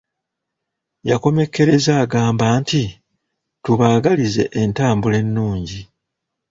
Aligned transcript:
Yakomekereza 1.09 1.91
agamba 2.03 2.45
nti"tubaagalize 2.59 4.43
entambula 4.61 5.15
ennungi" 5.23 5.81